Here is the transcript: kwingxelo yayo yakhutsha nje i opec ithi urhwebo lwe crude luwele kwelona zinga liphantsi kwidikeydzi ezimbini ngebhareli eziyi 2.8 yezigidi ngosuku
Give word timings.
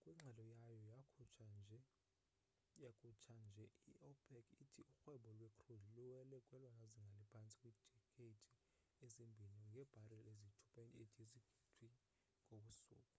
kwingxelo 0.00 0.42
yayo 0.52 0.76
yakhutsha 0.90 1.44
nje 3.44 3.66
i 3.90 3.92
opec 4.18 4.46
ithi 4.62 4.72
urhwebo 4.90 5.28
lwe 5.38 5.48
crude 5.58 5.88
luwele 5.94 6.36
kwelona 6.46 6.84
zinga 6.92 7.12
liphantsi 7.18 7.66
kwidikeydzi 7.80 8.50
ezimbini 9.04 9.60
ngebhareli 9.70 10.30
eziyi 10.82 10.88
2.8 10.96 10.96
yezigidi 10.98 11.50
ngosuku 12.58 13.18